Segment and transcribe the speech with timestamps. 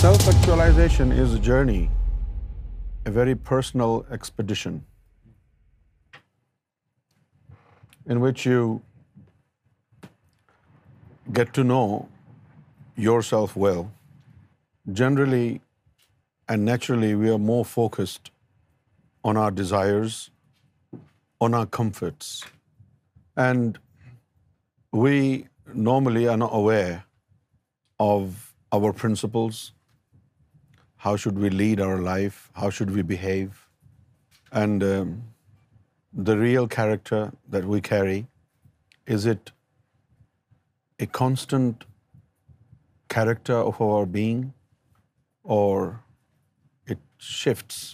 [0.00, 1.80] Self-actualization is a journey,
[3.10, 4.74] a very personal expedition
[8.14, 8.60] in which you
[11.38, 11.86] get to know
[13.06, 13.82] yourself well.
[15.00, 15.48] Generally
[16.54, 18.30] and naturally, we are more focused
[19.30, 20.18] on our desires,
[21.48, 22.28] on our comforts,
[23.46, 23.82] and
[25.06, 25.16] we
[25.90, 26.94] normally are not aware
[28.10, 28.30] of
[28.80, 29.64] our principles,
[31.04, 33.58] how should we lead our life, how should we behave,
[34.60, 35.12] and um,
[36.28, 37.20] the real character
[37.56, 38.18] that we carry,
[39.16, 39.52] is it
[41.06, 41.84] a constant
[43.16, 44.40] character of our being,
[45.58, 46.00] or
[46.94, 47.84] it shifts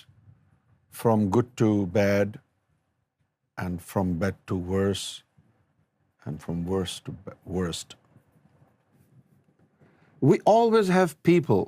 [1.03, 2.41] from good to bad,
[3.67, 5.07] and from bad to worse,
[6.25, 7.17] and from worse to
[7.59, 7.97] worst.
[10.23, 11.63] We always have people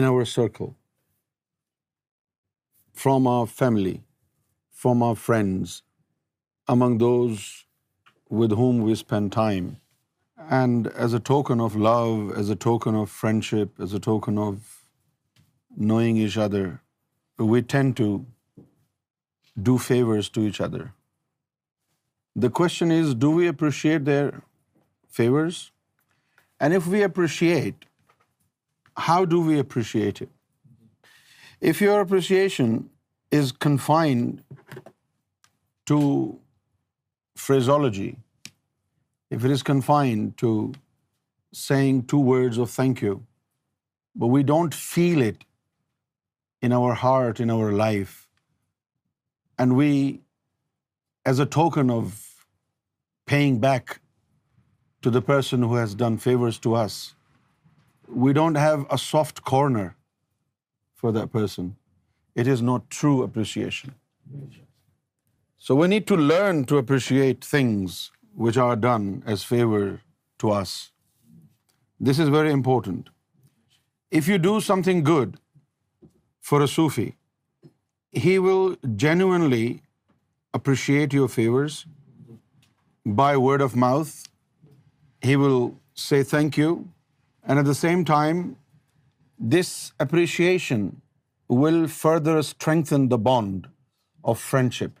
[0.00, 0.74] in our circle,
[3.04, 3.96] from our family,
[4.82, 5.82] from our friends,
[6.74, 7.48] among those
[8.42, 9.66] with whom we spend time.
[10.60, 14.78] And as a token of love, as a token of friendship, as a token of
[15.90, 16.64] knowing each other,
[17.52, 18.08] we tend to
[19.68, 20.88] do favors to each other.
[22.46, 24.42] The question is, do we appreciate their
[25.20, 25.62] favors?
[26.58, 27.80] And if we appreciate,
[28.96, 30.30] how do we appreciate it?
[31.60, 32.90] If your appreciation
[33.30, 34.42] is confined
[35.86, 36.38] to
[37.36, 38.18] phraseology,
[39.30, 40.72] if it is confined to
[41.54, 43.24] saying two words of thank you,
[44.14, 45.44] but we don't feel it
[46.60, 48.28] in our heart, in our life,
[49.58, 50.20] and we,
[51.24, 52.44] as a token of
[53.26, 54.00] paying back
[55.02, 57.10] to the person who has done favors to us,
[58.08, 59.96] we don't have a soft corner
[60.94, 61.76] for that person.
[62.34, 63.94] It is not true appreciation.
[65.58, 70.00] So we need to learn to appreciate things which are done as favor
[70.38, 70.92] to us.
[72.00, 73.10] This is very important.
[74.10, 75.38] If you do something good
[76.40, 77.14] for a Sufi,
[78.10, 79.82] he will genuinely
[80.52, 81.86] appreciate your favors
[83.04, 84.24] by word of mouth.
[85.20, 86.88] He will say thank you.
[87.44, 88.56] And at the same time,
[89.54, 90.82] this appreciation
[91.48, 93.68] will further strengthen the bond
[94.22, 94.98] of friendship.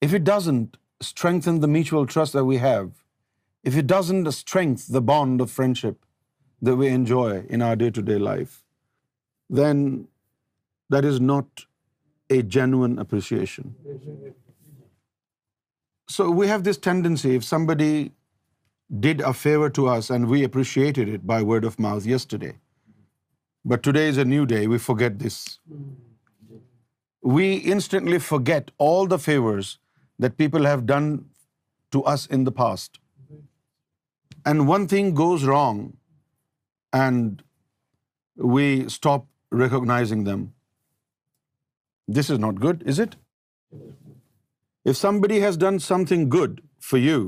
[0.00, 2.90] If it doesn't strengthen the mutual trust that we have,
[3.62, 5.96] if it doesn't strengthen the bond of friendship
[6.60, 8.62] that we enjoy in our day-to-day life,
[9.62, 10.06] then
[10.90, 11.66] that is not
[12.36, 13.74] a genuine appreciation.
[16.16, 17.90] So we have this tendency, if somebody
[19.06, 22.52] did a favor to us and we appreciated it by word of mouth yesterday,
[23.72, 25.36] but today is a new day, we forget this.
[27.38, 29.74] We instantly forget all the favors
[30.24, 31.10] that people have done
[31.96, 33.00] to us in the past.
[34.50, 35.80] And one thing goes wrong
[37.04, 37.44] and
[38.56, 38.70] we
[39.00, 39.28] stop
[39.64, 40.46] recognizing them.
[42.16, 43.16] This is not good, is it?
[44.90, 46.60] If somebody has done something good
[46.90, 47.20] for you,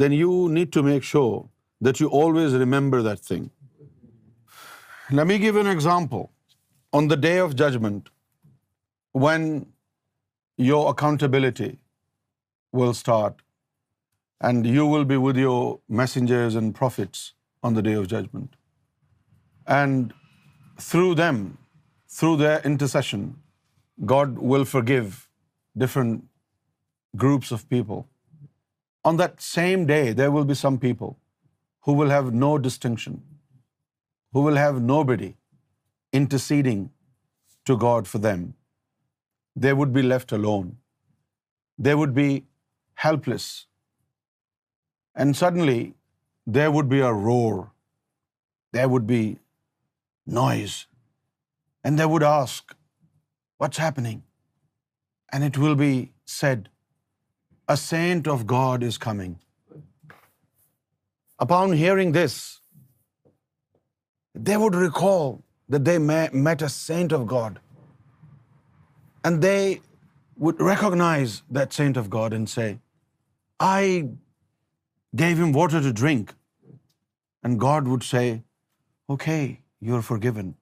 [0.00, 1.42] then you need to make sure
[1.88, 3.44] that you always remember that thing.
[5.18, 6.26] Let me give you an example.
[6.98, 8.08] On the day of judgment,
[9.24, 9.44] when
[10.70, 11.70] your accountability
[12.80, 13.44] will start
[14.48, 15.60] and you will be with your
[16.00, 17.26] messengers and prophets
[17.68, 18.56] on the day of judgment.
[19.80, 20.14] And
[20.88, 21.40] through them,
[22.18, 23.30] through their intercession,
[24.12, 25.28] God will forgive
[25.76, 26.24] different
[27.16, 28.06] groups of people.
[29.04, 31.16] On that same day, there will be some people
[31.86, 33.22] who will have no distinction,
[34.32, 35.34] who will have nobody
[36.12, 36.90] interceding
[37.66, 38.54] to God for them.
[39.56, 40.76] They would be left alone.
[41.78, 42.44] They would be
[43.06, 43.66] helpless.
[45.14, 45.94] And suddenly,
[46.46, 47.72] there would be a roar.
[48.72, 49.38] There would be
[50.26, 50.86] noise.
[51.84, 52.70] And they would ask,
[53.62, 54.22] what's happening?
[55.36, 55.92] And it will be
[56.38, 56.68] said,
[57.74, 59.36] a saint of God is coming.
[61.46, 62.36] Upon hearing this,
[64.48, 65.24] they would recall
[65.74, 65.96] that they
[66.48, 67.58] met a saint of God.
[69.24, 69.80] And they
[70.44, 72.68] would recognize that saint of God and say,
[73.68, 73.82] I
[75.22, 76.34] gave him water to drink.
[77.44, 78.26] And God would say,
[79.16, 79.42] okay,
[79.88, 80.54] you're forgiven.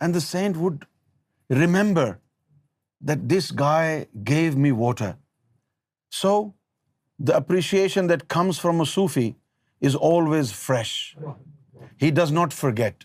[0.00, 0.82] And the saint would
[1.50, 2.20] remember
[3.00, 5.16] that this guy gave me water.
[6.10, 6.54] So
[7.18, 9.36] the appreciation that comes from a Sufi
[9.80, 11.16] is always fresh.
[11.96, 13.04] He does not forget.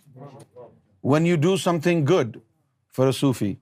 [1.01, 2.41] When you do something good
[2.87, 3.59] for a Sufi,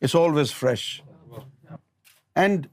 [0.00, 1.02] it's always fresh.
[2.34, 2.68] And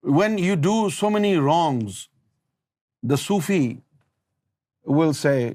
[0.00, 2.08] when you do so many wrongs,
[3.02, 3.82] the Sufi
[4.84, 5.54] will say,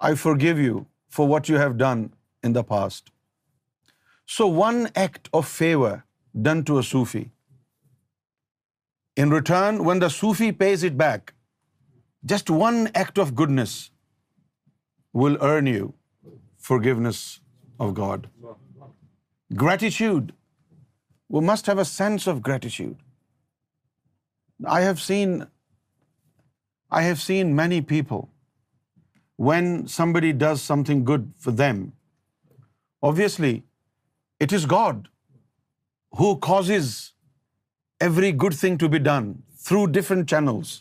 [0.00, 2.12] I forgive you for what you have done
[2.42, 3.08] in the past.
[4.36, 5.92] So one act of favor
[6.48, 7.22] done to a Sufi,
[9.22, 11.32] in return, when the Sufi pays it back,
[12.32, 13.72] just one act of goodness
[15.20, 15.88] will earn you
[16.68, 17.22] forgiveness
[17.86, 18.28] of God.
[19.62, 20.28] Gratitude.
[21.36, 23.00] We must have a sense of gratitude.
[24.78, 25.34] I have seen
[27.62, 28.22] many people,
[29.50, 31.82] when somebody does something good for them,
[33.10, 33.52] obviously
[34.44, 35.08] it is God
[36.20, 36.92] who causes
[38.06, 39.26] every good thing to be done
[39.64, 40.76] through different channels.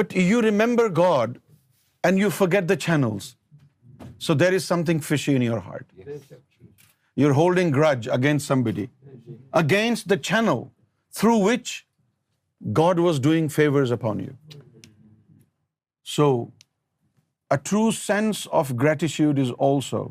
[0.00, 1.38] But you remember God
[2.08, 3.28] and you forget the channels.
[4.24, 5.86] So there is something fishy in your heart.
[7.22, 8.88] You're holding grudge against somebody,
[9.64, 10.66] against the channel
[11.20, 11.74] through which
[12.78, 14.34] God was doing favors upon you.
[16.16, 16.26] So
[17.56, 20.08] a true sense of gratitude is also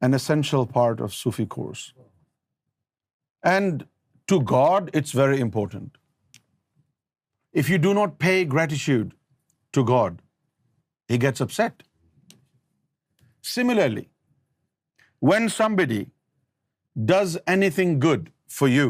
[0.00, 1.84] an essential part of Sufi course.
[3.42, 3.84] And
[4.32, 5.98] to God, it's very important.
[7.52, 9.12] If you do not pay gratitude
[9.78, 10.22] to God,
[11.12, 11.84] He gets upset.
[13.54, 14.08] Similarly,
[15.18, 16.00] when somebody
[17.12, 18.88] does anything good for you,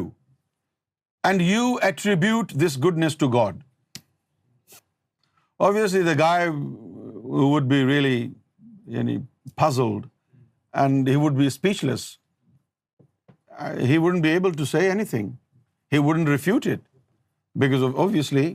[1.27, 3.63] and you attribute this goodness to God,
[5.59, 8.19] obviously the guy would be really
[9.55, 10.03] puzzled
[10.83, 12.03] and he would be speechless.
[13.65, 15.31] Uh, he wouldn't be able to say anything.
[15.93, 16.85] He wouldn't refute it,
[17.63, 18.45] because obviously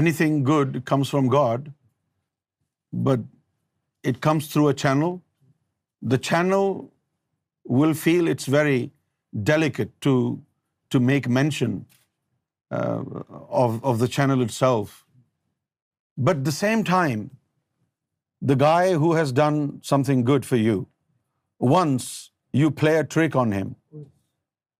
[0.00, 1.70] anything good comes from God,
[3.08, 5.16] but it comes through a channel.
[6.14, 6.68] The channel
[7.78, 8.80] will feel it's very
[9.50, 10.08] delicate
[10.92, 11.72] to make mention
[12.76, 14.94] uh, of the channel itself.
[16.28, 17.24] But at the same time,
[18.50, 20.78] the guy who has done something good for you
[21.58, 23.76] once you play a trick on him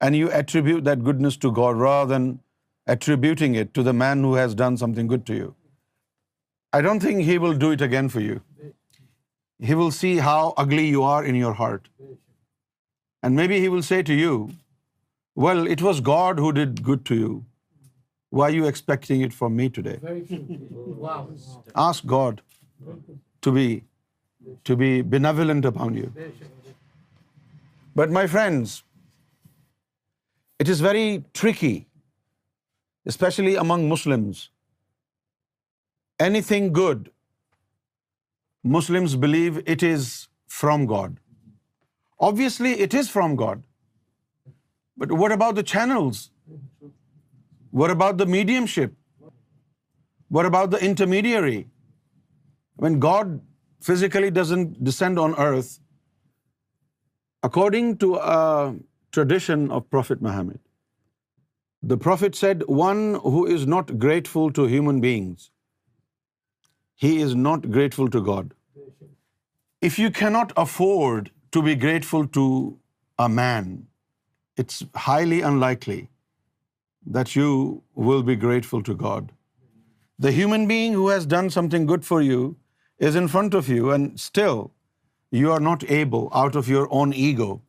[0.00, 2.40] and you attribute that goodness to God rather than
[2.86, 5.54] attributing it to the man who has done something good to you,
[6.72, 8.42] I don't think he will do it again for you.
[9.58, 11.88] He will see how ugly you are in your heart.
[13.22, 14.50] And maybe he will say to you,
[15.34, 17.46] well, it was God who did good to you.
[18.28, 19.98] Why are you expecting it from me today?
[20.02, 21.28] Wow.
[21.74, 22.42] Ask God
[23.40, 26.52] to be benevolent upon you.
[28.00, 28.72] But my friends,
[30.64, 31.04] it is very
[31.42, 31.76] tricky,
[33.12, 34.42] especially among Muslims.
[36.24, 37.06] Anything good,
[38.74, 40.10] Muslims believe it is
[40.58, 41.16] from God.
[42.28, 43.64] Obviously, it is from God.
[45.02, 46.22] But what about the channels?
[47.82, 48.94] What about the mediumship?
[50.38, 51.58] What about the intermediary?
[52.84, 53.34] When God
[53.90, 55.74] physically doesn't descend on earth,
[57.46, 58.74] According to a
[59.16, 60.60] tradition of Prophet Muhammad,
[61.90, 63.02] the Prophet said, one
[63.34, 65.44] who is not grateful to human beings,
[67.04, 68.54] he is not grateful to God.
[69.88, 72.46] If you cannot afford to be grateful to
[73.26, 73.68] a man,
[74.62, 76.00] it's highly unlikely
[77.18, 77.50] that you
[78.08, 79.28] will be grateful to God.
[80.24, 82.42] The human being who has done something good for you
[83.10, 84.64] is in front of you, and still
[85.30, 87.62] you are not able, out of your own ego,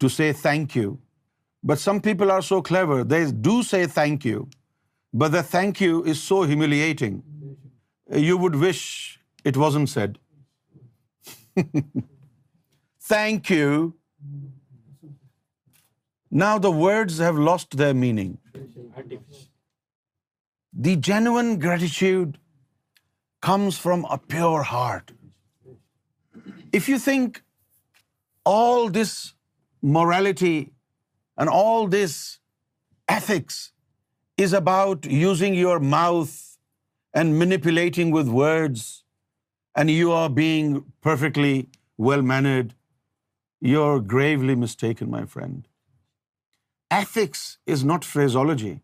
[0.00, 0.98] to say thank you.
[1.62, 4.48] But some people are so clever, they do say thank you,
[5.12, 7.22] but the thank you is so humiliating.
[8.12, 10.18] You would wish it wasn't said.
[13.10, 13.94] Thank you.
[16.30, 18.38] Now the words have lost their meaning.
[20.72, 22.38] The genuine gratitude
[23.42, 25.04] comes from a pure heart.
[26.72, 27.42] If you think
[28.50, 29.12] all this
[29.98, 30.56] morality
[31.36, 32.16] and all this
[33.16, 33.60] ethics
[34.46, 36.34] is about using your mouth
[37.14, 38.88] and manipulating with words,
[39.74, 40.70] and you are being
[41.08, 41.68] perfectly
[42.08, 42.74] well-mannered,
[43.72, 45.58] you're gravely mistaken, my friend.
[46.90, 47.42] Ethics
[47.76, 48.76] is not phraseology.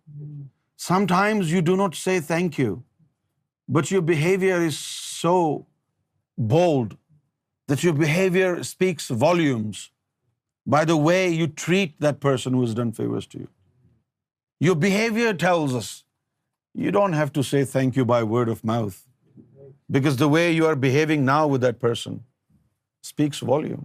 [0.77, 2.83] Sometimes you do not say thank you,
[3.69, 4.85] but your behavior is
[5.23, 5.33] so
[6.57, 6.93] bold
[7.73, 9.83] that your behavior speaks volumes
[10.75, 13.49] by the way you treat that person who has done favors to you.
[14.71, 15.93] Your behavior tells us.
[16.85, 18.95] You don't have to say thank you by word of mouth,
[19.97, 22.17] because the way you are behaving now with that person
[23.11, 23.85] speaks volume.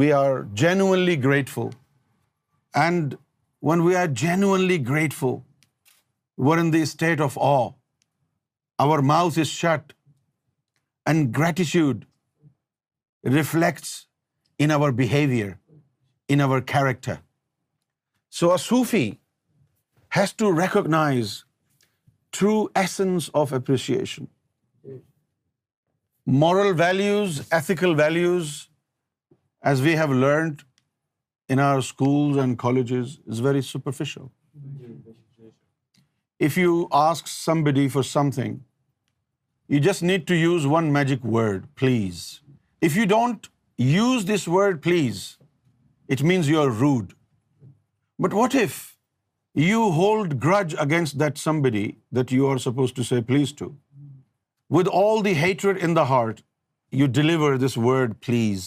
[0.00, 1.68] We are genuinely grateful,
[2.82, 3.18] and
[3.72, 5.36] when we are genuinely grateful,
[6.36, 7.70] we're in the state of awe.
[8.86, 9.94] Our mouth is shut,
[11.04, 11.98] and gratitude
[13.22, 14.06] reflects
[14.58, 15.58] in our behavior,
[16.28, 17.20] in our character.
[18.30, 19.18] So a Sufi
[20.10, 21.44] has to recognize
[22.32, 24.28] true essence of appreciation.
[26.26, 28.68] Moral values, ethical values,
[29.62, 30.62] as we have learned
[31.48, 34.30] in our schools and colleges, is very superficial.
[36.38, 38.64] If you ask somebody for something,
[39.68, 42.38] you just need to use one magic word, please.
[42.88, 43.48] If you don't
[43.92, 45.20] use this word please,
[46.14, 47.12] it means you are rude.
[48.26, 48.78] But what if
[49.66, 51.84] you hold grudge against that somebody
[52.18, 53.70] that you are supposed to say please to?
[54.78, 56.42] With all the hatred in the heart,
[57.02, 58.66] you deliver this word please.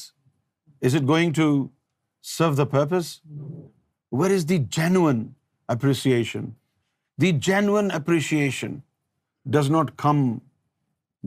[0.88, 1.48] Is it going to
[2.38, 3.14] serve the purpose?
[4.22, 5.28] Where is the genuine
[5.78, 6.48] appreciation?
[7.26, 8.82] The genuine appreciation
[9.60, 10.26] does not come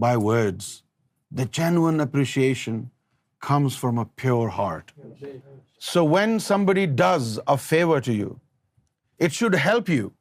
[0.09, 0.75] by words.
[1.31, 2.91] The genuine appreciation
[3.41, 4.93] comes from a pure heart.
[5.79, 8.41] So when somebody does a favor to you,
[9.19, 10.13] it should help you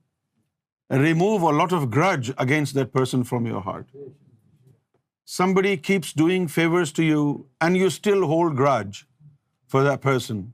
[0.89, 3.87] remove a lot of grudge against that person from your heart.
[5.25, 7.21] Somebody keeps doing favors to you
[7.59, 9.07] and you still hold grudge
[9.67, 10.53] for that person.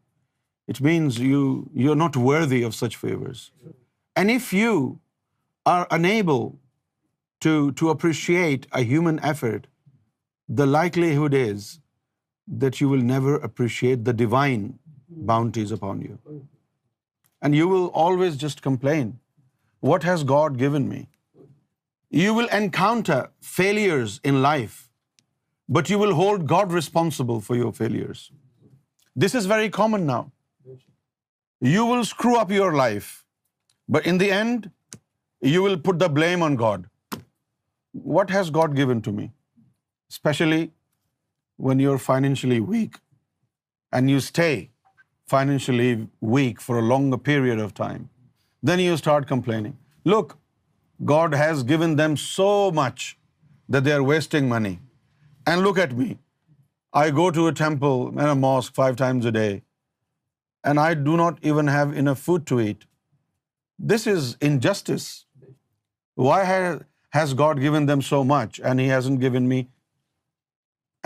[0.68, 3.52] It means you're not worthy of such favors.
[4.16, 5.00] And if you
[5.66, 6.56] are unable
[7.42, 9.60] to appreciate a human effort,
[10.60, 11.68] the likelihood is
[12.64, 14.66] that you will never appreciate the divine
[15.32, 16.18] bounties upon you.
[17.42, 19.14] And you will always just complain,
[19.92, 21.00] what has God given me?
[22.24, 23.18] You will encounter
[23.54, 24.76] failures in life,
[25.80, 28.22] but you will hold God responsible for your failures.
[29.26, 30.22] This is very common now.
[31.76, 33.10] You will screw up your life,
[33.98, 34.72] but in the end,
[35.56, 36.88] you will put the blame on God.
[37.92, 39.30] What has God given to me?
[40.16, 40.62] especially
[41.68, 43.00] when you're financially weak
[44.00, 44.54] and you stay
[45.34, 45.92] financially
[46.36, 48.04] weak for a longer period of time,
[48.70, 49.78] then you start complaining.
[50.16, 50.38] Look,
[51.14, 52.50] God has given them so
[52.82, 53.08] much
[53.74, 54.76] that they are wasting money.
[55.52, 56.08] And look at me.
[57.02, 59.64] I go to a temple and a mosque 5 times a day,
[60.72, 62.82] and I do not even have enough food to eat.
[63.92, 65.06] This is injustice.
[66.28, 66.40] Why
[67.20, 69.68] has God given them so much and He hasn't given me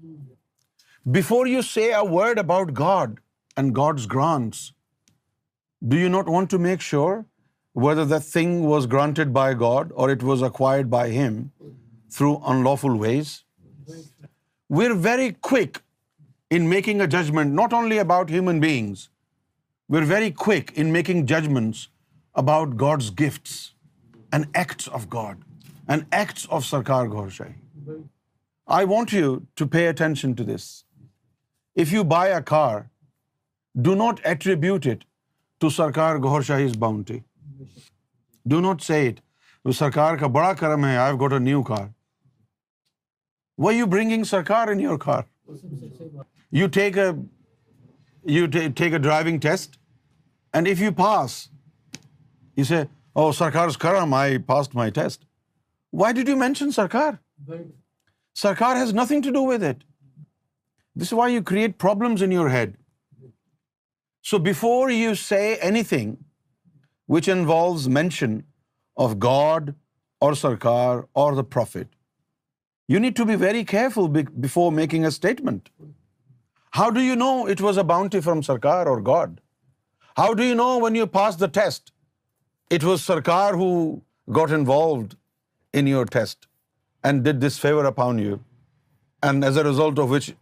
[1.18, 3.18] Before you say a word about God
[3.56, 4.72] and God's grants,
[5.86, 7.24] do you not want to make sure
[7.84, 11.50] whether that thing was granted by God or it was acquired by Him
[12.10, 13.42] through unlawful ways?
[14.68, 15.74] We're very quick
[16.54, 18.98] in making a judgment not only about human beings
[19.90, 21.78] we are very quick in making judgments
[22.42, 23.52] about God's gifts
[24.32, 25.40] and acts of God
[25.92, 27.94] and acts of sarkar Gohar Shahi
[28.76, 30.68] I want you to pay attention to this
[31.80, 32.80] if you buy a car
[33.84, 35.04] do not attribute it
[35.60, 37.18] to sarkar Gohar Shahi is boundary
[38.50, 39.20] do not see it
[39.76, 41.86] sarkar کا بڑا کرم ہے I got a new car
[43.62, 45.22] why you bringing sarkar in your car
[46.52, 49.76] you take a take a driving test
[50.56, 51.36] and if you pass
[53.18, 55.24] o sarkar karam I pass my test
[56.00, 57.12] why did you mention sarkar
[58.40, 59.84] sarkar has nothing to do with it
[61.02, 61.84] this why you create
[62.22, 62.76] in your head
[64.30, 65.40] so before you say
[65.88, 66.14] anything
[67.14, 68.38] which involves mention
[69.04, 69.70] of God
[70.26, 71.66] or sarkar or the
[72.92, 74.08] you need to be very careful
[74.42, 75.68] before making a statement
[76.72, 79.40] How do you know it was a bounty from Sarkar or God?
[80.16, 81.92] How do you know when you pass the test,
[82.70, 84.02] it was Sarkar who
[84.32, 85.16] got involved
[85.72, 86.46] in your test
[87.04, 88.44] and did this favor upon you,
[89.22, 90.34] and as a result of which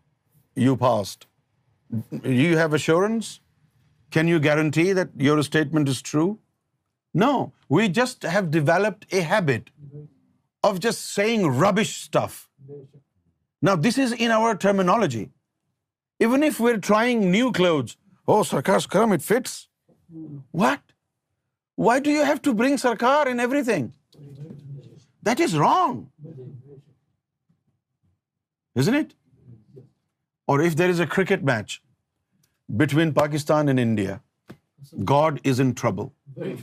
[0.54, 1.26] you passed?
[2.12, 3.40] Do you have assurance?
[4.10, 6.38] Can you guarantee that your statement is true?
[7.12, 9.70] No, we just have developed a habit
[10.62, 12.48] of just saying rubbish stuff.
[13.60, 15.30] Now, this is in our terminology.
[16.22, 17.94] Even if we're trying new close
[18.32, 19.56] او سرکار کرم it fits
[20.62, 20.92] what
[21.86, 23.86] why do you have to bring Sarkar in everything
[25.26, 26.04] that is wrong
[28.80, 29.12] is it
[30.52, 31.80] or if there is a cricket match
[32.82, 34.16] between Pakistan and India
[35.10, 36.54] God is in trouble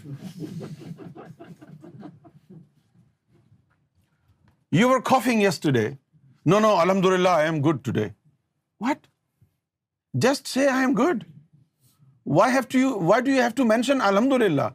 [4.80, 5.90] you are coughing yes today
[6.50, 8.08] no no الحمد للہ I am good today
[8.82, 9.08] what
[10.18, 11.26] Just say I am good.
[12.24, 14.74] Why do you have to mention Alhamdulillah?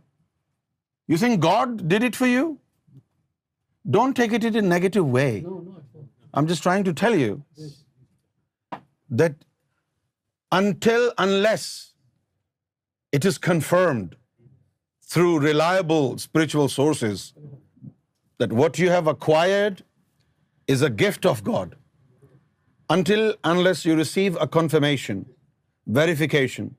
[1.09, 2.59] You think God did it for you?
[3.89, 5.47] Don't take it in a negative way.
[6.35, 7.45] I'm just trying to tell you
[9.11, 9.35] that
[10.53, 11.95] unless
[13.13, 14.17] it is confirmed
[15.03, 17.33] through reliable spiritual sources
[18.39, 19.85] that what you have acquired
[20.67, 21.75] is a gift of God,
[22.91, 25.27] unless you receive a confirmation,
[25.87, 26.77] verification,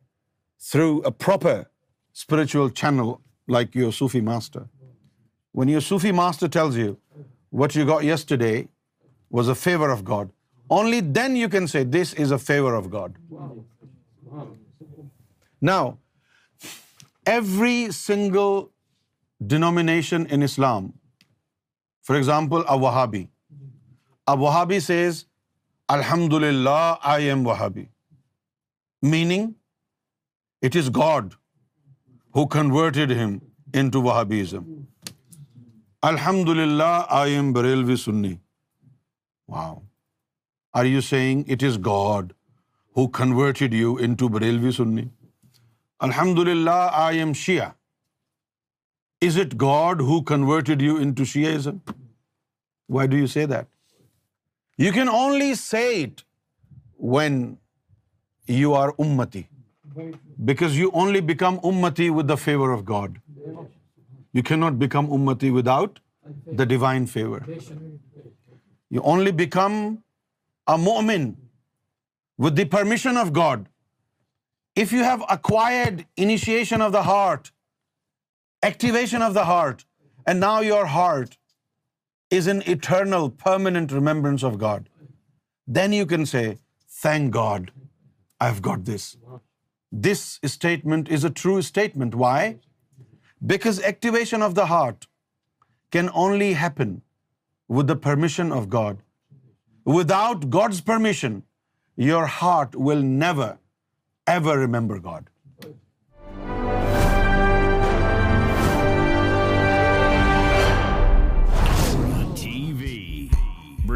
[0.59, 1.55] through a proper
[2.13, 4.67] spiritual channel like your Sufi master.
[5.51, 6.97] When your Sufi master tells you
[7.49, 8.67] what you got yesterday
[9.29, 10.31] was a favor of God,
[10.69, 13.17] only then you can say this is a favor of God.
[15.61, 15.97] Now,
[17.25, 18.71] every single
[19.53, 20.93] denomination in Islam,
[22.01, 25.25] for example, a Wahhabi says
[25.93, 26.79] الحمد للہ
[27.09, 27.83] I am Wahhabi
[29.11, 29.51] meaning
[30.65, 31.33] it is God
[32.35, 33.37] who converted him
[33.89, 34.63] into Wahhabism
[36.09, 36.89] الحمد للہ
[37.19, 37.95] I am Barelvi
[41.09, 42.33] saying it is God
[42.97, 45.07] who converted you into Barelvi Sunni
[46.09, 47.31] الحمد للہ I am
[49.27, 51.77] is it God who converted you into Shiism
[52.93, 53.75] why do you see that
[54.83, 56.19] you can only it
[57.13, 57.37] when
[58.57, 59.41] you are امتی
[60.49, 63.17] because you only become امتی with the favour of God
[64.33, 65.97] you can not become امتی without
[66.59, 67.47] the divine favour
[68.91, 69.71] you only become
[70.67, 71.29] a مومن
[72.45, 73.67] with the permission of God
[74.81, 77.47] if you have acquired initiation of the heart
[78.69, 79.81] activation of the heart
[80.27, 81.35] and now your heart
[82.29, 84.89] is an eternal, permanent remembrance of God,
[85.65, 86.57] then you can say,
[87.01, 87.71] thank God,
[88.39, 89.17] I've got this.
[89.91, 92.15] This statement is a true statement.
[92.15, 92.57] Why?
[93.53, 95.07] Because activation of the heart
[95.97, 97.01] can only happen
[97.67, 99.01] with the permission of God.
[99.85, 101.41] Without God's permission,
[101.95, 103.49] your heart will never,
[104.37, 105.25] ever remember God.